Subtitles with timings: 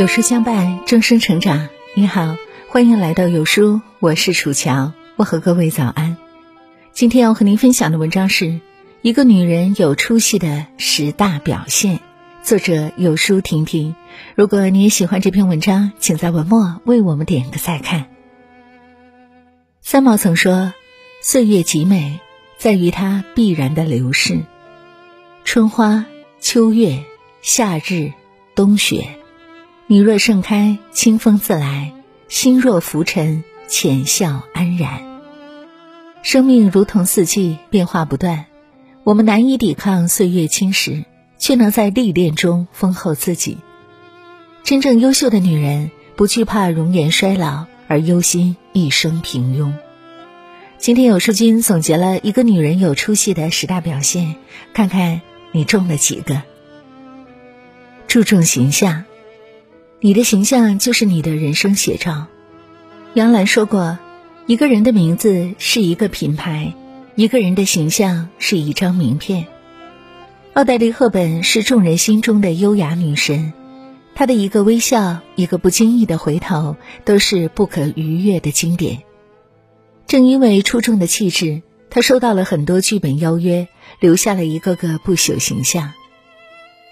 [0.00, 1.68] 有书相伴，终生成长。
[1.94, 2.38] 你好，
[2.70, 6.16] 欢迎来到有书，我是楚乔，我和各位早安。
[6.90, 8.60] 今天要和您分享的文章是
[9.02, 12.00] 一个女人有出息的十大表现，
[12.42, 13.94] 作者有书婷婷。
[14.36, 18.06] 如果你也喜欢这篇文章，请在文末为我们点个再看。
[19.82, 20.72] 三毛曾说
[21.20, 22.20] ：“岁月极美，
[22.56, 24.38] 在于它必然的流逝。
[25.44, 26.06] 春花、
[26.40, 27.04] 秋月、
[27.42, 28.14] 夏日、
[28.54, 29.16] 冬雪。”
[29.92, 31.90] 你若盛开，清风自来；
[32.28, 35.20] 心若浮沉，浅笑安然。
[36.22, 38.46] 生命如同四季，变化不断。
[39.02, 41.04] 我们难以抵抗岁月侵蚀，
[41.38, 43.58] 却能在历练中丰厚自己。
[44.62, 49.72] 真正优秀的女人，不惧怕容颜衰老，而忧心一生平庸。
[50.78, 54.36] 今天有书君总结了一个女人有出息的十大表现，
[54.72, 56.42] 看看你中了几个。
[58.06, 59.06] 注重形象。
[60.02, 62.26] 你的形象就是你的人生写照。
[63.12, 63.98] 杨澜说过
[64.46, 66.74] ：“一个人的名字是一个品牌，
[67.16, 69.46] 一个人的形象是一张名片。”
[70.54, 73.52] 奥黛丽·赫本是众人心中的优雅女神，
[74.14, 79.02] 她的一个微笑，一个不经意的回头，都是不可逾越的经典。
[80.06, 83.68] 正因为出众的气质，她收到了很多剧本邀约，
[84.00, 85.92] 留下了一个个不朽形象。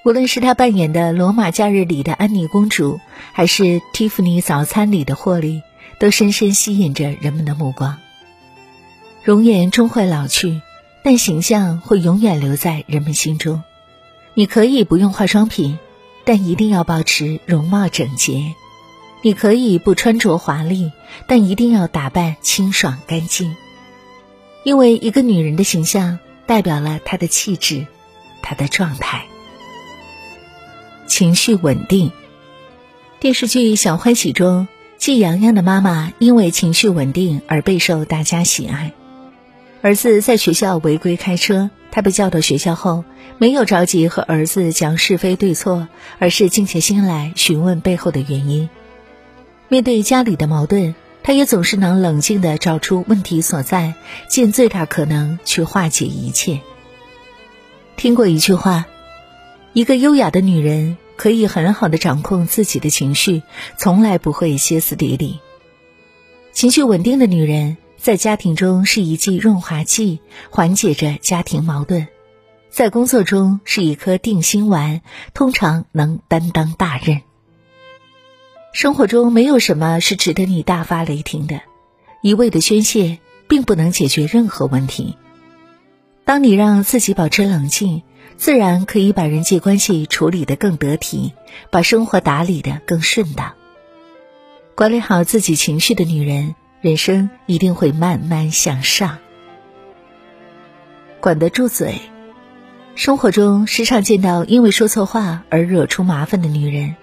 [0.05, 3.01] 无论是她扮演的《罗马假日》里的安妮公主，
[3.33, 5.63] 还是《蒂芙尼早餐》里的霍利，
[5.99, 7.99] 都深深吸引着人们的目光。
[9.23, 10.63] 容颜终会老去，
[11.03, 13.63] 但形象会永远留在人们心中。
[14.35, 15.79] 你可以不用化妆品，
[16.25, 18.55] 但一定要保持容貌整洁；
[19.23, 20.93] 你可以不穿着华丽，
[21.27, 23.57] 但一定要打扮清爽干净。
[24.63, 27.87] 因为一个女人的形象代表了她的气质，
[28.43, 29.27] 她的状态。
[31.09, 32.13] 情绪稳定。
[33.19, 38.93] 电视剧《小欢喜》中，季洋洋的妈妈因为情绪稳定而备受大家喜爱。
[39.83, 43.05] 儿子在学校违规开车，她被叫到学校后，
[43.39, 45.89] 没有着急和儿子讲是非对错，
[46.21, 48.69] 而是静下心来询问背后的原因。
[49.69, 53.95] 面对家里的矛盾，她也总是能冷静地找出问题所在，
[54.29, 56.61] 尽最大可能去化解一切。
[57.97, 58.87] 听过一句话。
[59.75, 63.43] 一个优雅的女人可以很好的掌控自己的情绪，
[63.77, 65.41] 从来不会歇斯底里。
[66.53, 70.21] 情绪稳定的女人在家庭中是一剂润滑剂，
[70.51, 72.07] 缓解着家庭矛盾；
[72.71, 75.03] 在工作中是一颗定心丸，
[75.35, 77.21] 通常能担当大任。
[78.73, 81.61] 生活中没有什么是值得你大发雷霆的，
[82.23, 83.19] 一味的宣泄
[83.49, 85.17] 并不能解决任何问题。
[86.25, 88.03] 当你让自己保持冷静。
[88.39, 91.35] 自然可以把人际关系处理得更得体，
[91.71, 93.55] 把生活打理得更顺当。
[94.77, 99.19] 管理好自己情绪的女人，人生一定会慢慢向上。
[101.19, 101.97] 管得住嘴。
[102.95, 106.95] 生活中时常见到因为说错话而惹出麻烦的女人，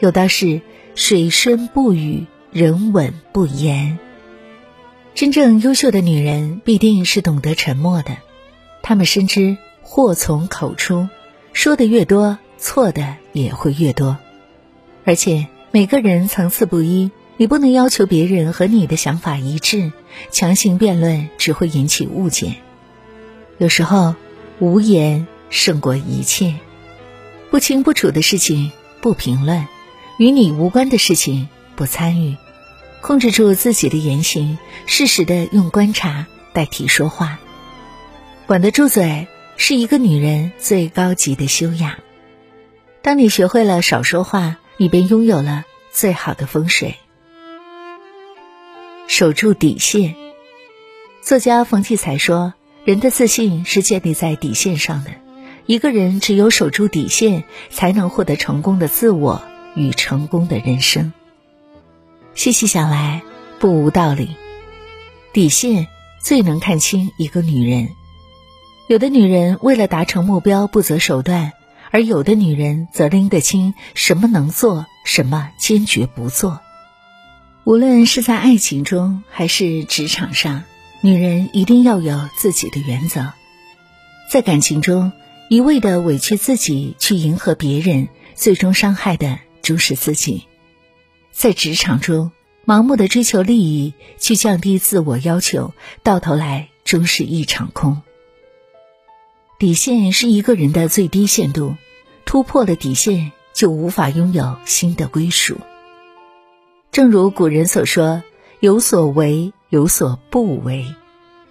[0.00, 0.60] 有道是
[0.94, 3.98] “水深不语，人稳不言”。
[5.14, 8.18] 真正优秀的女人必定是懂得沉默的，
[8.82, 9.56] 她们深知。
[9.90, 11.08] 祸从口出，
[11.54, 14.18] 说的越多，错的也会越多。
[15.06, 19.90] 而且每个人层次不一，你不能要求别人和你的想法一致，
[20.30, 22.56] 强行辩论只会引起误解。
[23.56, 24.14] 有时候，
[24.58, 26.56] 无言胜过一切。
[27.50, 29.66] 不清不楚的事情不评论，
[30.18, 32.36] 与你无关的事情不参与。
[33.00, 37.38] 控制住自己的言行，适时的用观察代替说话，
[38.46, 39.26] 管得住嘴。
[39.60, 41.96] 是一个女人最高级的修养。
[43.02, 46.94] 当你学会了少说话，你便拥有了最好的风水。
[49.08, 50.14] 守住底线。
[51.20, 52.54] 作家冯骥才说
[52.86, 55.10] ：“人的自信是建立在底线上的。
[55.66, 59.42] 一个人只有守住底线，才能获得成功的自我
[59.74, 61.12] 与成功的人生。”
[62.34, 63.22] 细细想来，
[63.58, 64.36] 不无道理。
[65.32, 65.88] 底线
[66.22, 67.88] 最能看清一个女人。
[68.88, 71.52] 有的女人为了达成目标不择手段，
[71.90, 76.60] 而有的女人则拎得清什么能做，什么坚决不做。
[77.64, 80.64] 无论是在爱情中还是职场上，
[81.02, 83.34] 女人一定要有自己的原则。
[84.32, 85.12] 在感情中，
[85.50, 90.46] 一味的委屈自己去迎合别人，最终伤害的终是自己；
[91.30, 92.32] 在职场中，
[92.64, 98.00] 盲目的追求利益，去降低自我要求，到头来终是一场空。
[99.58, 101.74] 底线是一个人的最低限度，
[102.24, 105.56] 突破了底线就无法拥有新的归属。
[106.92, 108.22] 正如古人所说
[108.60, 110.86] ：“有所为，有所不为。”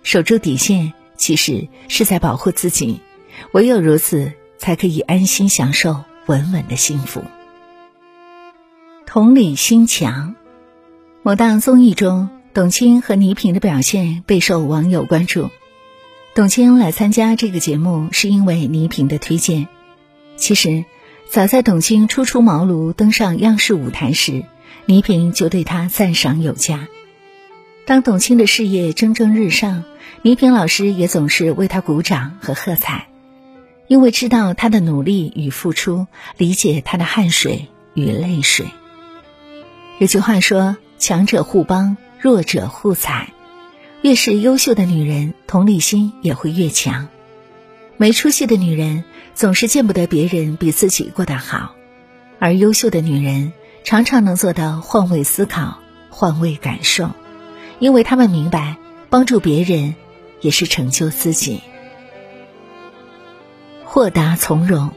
[0.03, 3.01] 守住底线，其实是在保护自己。
[3.51, 7.21] 唯有如此，才可以安心享受稳稳的幸福。
[9.05, 10.33] 同理心强。
[11.23, 15.49] 某档综艺中，董卿和倪萍的表现备受网友关注。
[16.37, 19.67] 董卿来参加这个节目，是因为倪萍的推荐。
[20.35, 20.85] 其实，
[21.27, 24.43] 早在董卿初出茅庐登上央视舞台时，
[24.85, 26.89] 倪萍就对她赞赏有加。
[27.87, 29.83] 当董卿的事业蒸蒸日上，
[30.21, 33.07] 倪萍老师也总是为她鼓掌和喝彩，
[33.87, 36.05] 因为知道她的努力与付出，
[36.37, 38.67] 理解她的汗水与泪水。
[39.97, 43.33] 有句话说：“强者互帮，弱者互踩。”
[44.01, 47.07] 越是优秀的女人，同理心也会越强。
[47.97, 49.03] 没出息的女人
[49.33, 51.73] 总是见不得别人比自己过得好，
[52.37, 53.53] 而优秀的女人
[53.83, 55.79] 常常能做到换位思考、
[56.11, 57.09] 换位感受，
[57.79, 58.77] 因为她们明白，
[59.09, 59.95] 帮助别人
[60.41, 61.61] 也是成就自己。
[63.83, 64.91] 豁达从容。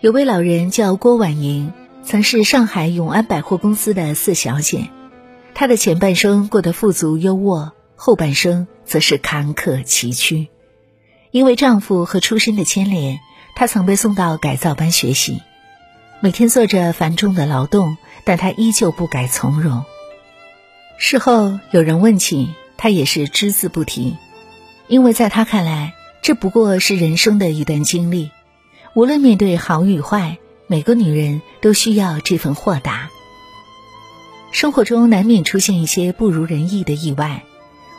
[0.00, 1.72] 有位老人叫郭婉莹，
[2.02, 4.90] 曾是上海永安百货公司的四小姐，
[5.54, 7.70] 她的前半生过得富足优渥。
[8.04, 10.48] 后半生则是坎坷崎岖，
[11.30, 13.20] 因为丈夫和出身的牵连，
[13.54, 15.40] 她曾被送到改造班学习，
[16.18, 19.84] 每天做着繁重的劳动，但她依旧不改从容。
[20.98, 24.16] 事后有人问起，她也是只字不提，
[24.88, 28.32] 因为在她看来，这不过是人生的一段经历，
[28.94, 33.10] 无论面对好与坏，每个女人都需要这份豁达。
[34.50, 37.44] 生活中难免出现一些不如人意的意外。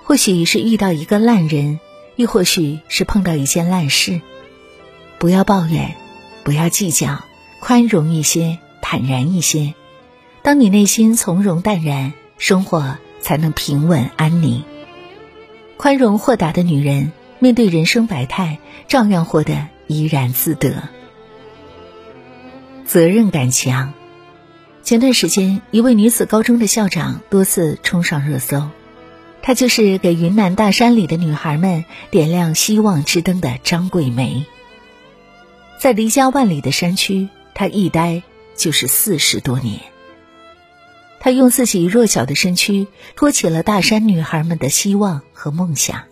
[0.04, 1.80] 或许是遇到一个烂人，
[2.16, 4.22] 亦或许是碰到一件烂事。
[5.18, 5.96] 不要抱怨，
[6.44, 7.24] 不要计较，
[7.62, 9.74] 宽容一些，坦然一些。
[10.42, 14.64] 当你内心从容淡然，生活才能平稳安宁。
[15.78, 18.60] 宽容豁达的女人，面对人生百态，
[18.90, 20.90] 照样活得怡然自得。
[22.86, 23.94] 责任感强。
[24.84, 28.70] 前段时间，一位女子高中的校长多次冲上热搜。
[29.46, 34.46] 她就是给云南大山里的女孩们点亮希望之灯的张桂梅。
[35.78, 38.24] 在离家万里的山区，她一待
[38.56, 39.82] 就是四十多年。
[41.20, 42.88] 她用自己弱小的身躯
[43.18, 46.04] 托起了大山女孩们的希望和梦想。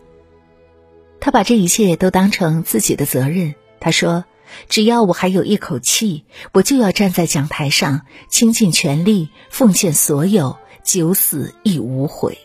[1.21, 3.55] 她把这一切都当成自己的责任。
[3.79, 4.25] 她说
[4.67, 12.37] ：“只要我还有一口气，我就要站在讲台上，倾尽全力，奉献所有，九死亦无悔。”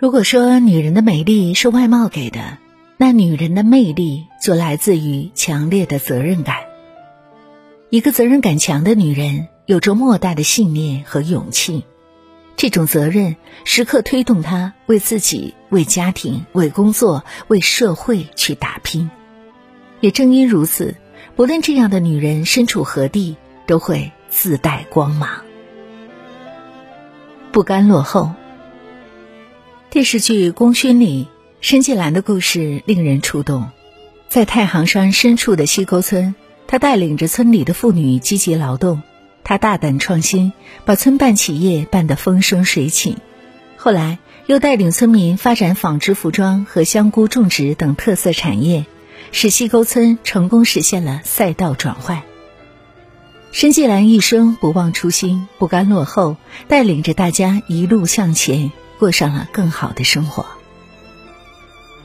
[0.00, 2.56] 如果说女人的美丽是外貌给的，
[2.96, 6.56] 那女人的魅力就来自于强烈的责任感。
[7.90, 11.84] 一个责任感强的女人，有着莫大的信念和勇气，
[12.56, 13.36] 这种责任
[13.66, 19.10] 时刻推动她为自己、为家庭、为工作、为社会去打拼。
[20.00, 20.94] 也正因如此，
[21.36, 23.36] 不论这样的女人身处何地，
[23.66, 25.28] 都会自带光芒，
[27.52, 28.32] 不甘落后。
[29.90, 31.26] 电视剧《功勋》里，
[31.60, 33.70] 申纪兰的故事令人触动。
[34.28, 36.36] 在太行山深处的西沟村，
[36.68, 39.02] 他带领着村里的妇女积极劳动。
[39.42, 40.52] 他大胆创新，
[40.84, 43.16] 把村办企业办得风生水起。
[43.76, 48.86] 后来又带领村民发展纺织服装和香菇种植等特色产业，
[49.32, 52.22] 使西沟村成功实现了赛道转换。
[53.50, 56.36] 申纪兰一生不忘初心，不甘落后，
[56.68, 58.70] 带领着大家一路向前。
[59.00, 60.46] 过上了更好的生活。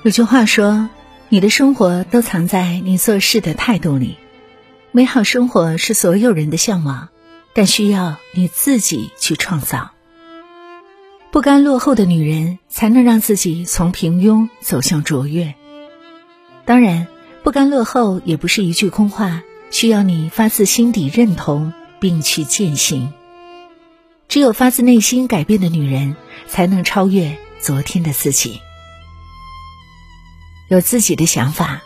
[0.01, 0.89] 有句话说
[1.29, 4.17] ：“你的生活都藏在你做事的态度里。”
[4.91, 7.09] 美好生活是所有人的向往，
[7.53, 9.91] 但需要你自己去创造。
[11.31, 15.53] 不甘落后的女人，才能让自己从平庸走向卓越。
[16.63, 17.07] 当然，
[17.43, 23.11] 不甘落后也不是一句空话，需要你发自心底认同并去践行。
[24.27, 26.15] 只有发自内心改变的女人，
[26.47, 28.59] 才能超越昨天的自己，
[30.67, 31.81] 有自己的想法。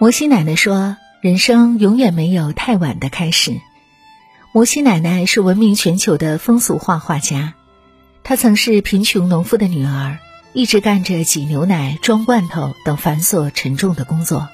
[0.00, 3.60] 摩西奶奶说：“人生永远没有太晚的开始。”
[4.52, 7.54] 摩西奶奶是闻名全球的风俗画画家，
[8.24, 10.18] 她曾是贫穷农夫的女儿，
[10.52, 14.48] 一直干着挤牛奶、装罐头等繁琐沉重的工作。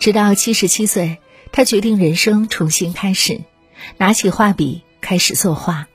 [0.00, 1.18] 直到七十七岁，
[1.52, 3.42] 她决定人生重新开始，
[3.96, 4.82] 拿起画笔。
[5.00, 5.88] 开始作画，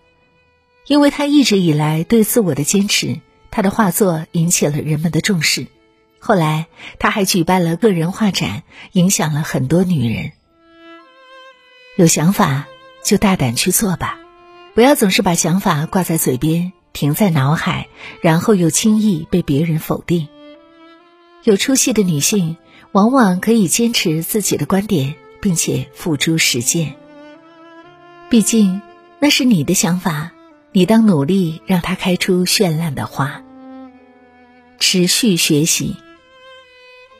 [0.87, 3.19] 因为他一直以来对自我的坚持，
[3.51, 5.67] 他的画作引起了人们的重视。
[6.19, 10.31] 后来，他还举办了个人画展，影响了很多女人。
[11.97, 12.67] 有想法
[13.03, 14.19] 就大胆去做吧，
[14.73, 17.87] 不要总是把想法挂在嘴边，停在脑海，
[18.21, 20.27] 然后又轻易被别人否定。
[21.43, 22.57] 有出息的女性
[22.91, 26.95] 往往可以坚持自己的观点，并且付诸实践。
[28.29, 28.81] 毕竟
[29.25, 30.33] 那是你的想法，
[30.71, 33.41] 你当努力让它开出绚烂的花。
[34.77, 35.95] 持续学习。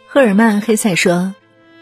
[0.05, 1.33] 赫尔曼·黑塞说：“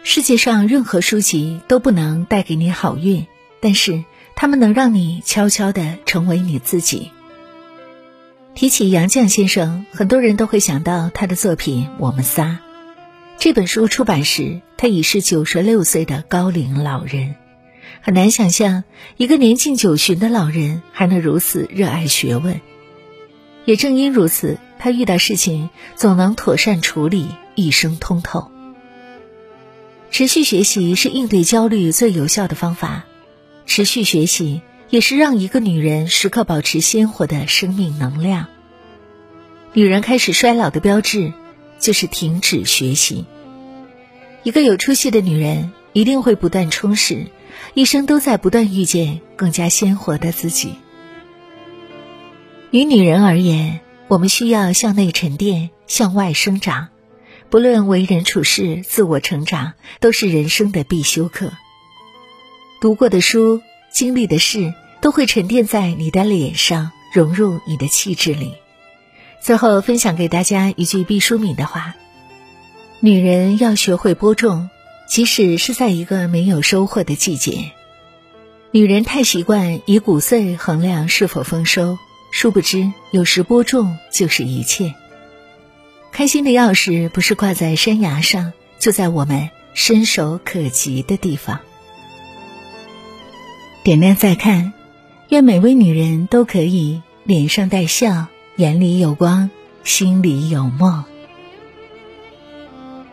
[0.05, 3.27] 世界上任何书籍都不能带给你好运，
[3.59, 7.11] 但是他们能让你悄悄的成为你自己。”
[8.55, 12.45] 提起杨绛先生，很多人都会想到他的作品《我们仨》。
[13.37, 17.35] 这本书出版时，他已是九十六岁的高龄老人，
[18.01, 18.83] 很难想象
[19.17, 22.61] 一个年近九旬的老人还能如此热爱学问。
[23.65, 28.51] 也正因如此，他遇到事情总能妥善处理，一生通透。
[30.11, 33.05] 持续学习是应对焦虑最有效的方法，
[33.65, 38.47] 持续学习也是让一个女人时刻保持鲜活的生命能量。
[39.73, 41.33] 女人开始衰老的标志，
[41.79, 43.25] 就是停止学习。
[44.43, 47.27] 一个有出息的女人一定会不断充实，
[47.73, 50.75] 一生都在不断遇见更加鲜活的自己。
[52.71, 56.89] 于女人而言，我们需要向内沉淀，向外生长。
[57.49, 61.51] 不论为人处事、自我成长，都是人生的必修课。
[62.81, 68.55] 读过的书、经历的事，都会沉淀在你的脸上，融入你的气质里。
[69.39, 71.93] 最后，分享给大家一句毕淑敏的话：
[73.01, 74.69] 女人要学会播种，
[75.13, 77.69] 即使是在一个没有收获的季节。
[78.71, 81.99] 女人太习惯以谷穗衡量是否丰收。
[82.31, 84.95] 殊不知，有时播种就是一切。
[86.11, 91.59] 开心的钥匙不是挂在山崖上，就在我们伸手可及的地方。
[93.83, 94.73] 点亮再看，
[95.29, 99.51] 愿每位女人都可以脸上带笑，眼里有光，
[99.83, 101.03] 心里有梦。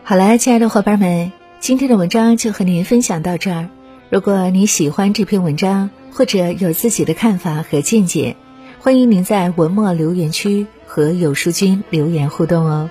[0.03, 3.69] 好了，亲爱的伙伴们，今天的文章就和您分享到这儿。
[4.09, 8.35] 如果你喜欢这篇文章，或者有自己的看法和见解，
[8.79, 12.89] 欢迎您在文末留言区和有书君留言互动哦。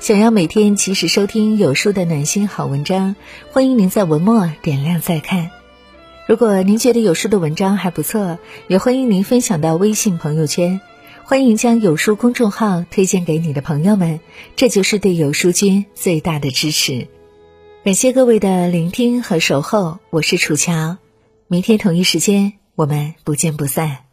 [0.00, 3.14] 想要每天及时收听有书的暖心好文章，
[3.52, 5.52] 欢迎您在文末点亮再看。
[6.26, 10.80] 如果您觉得有书的文章还不错，也欢迎您分享到微信朋友圈。
[11.22, 14.18] 欢迎将有书公众号推荐给你的朋友们，
[14.56, 17.06] 这就是对有书君最大的支持。
[17.82, 20.98] 感谢各位的聆听和守候，我是楚乔。
[21.46, 24.09] 明天同一时间，我们不见不散。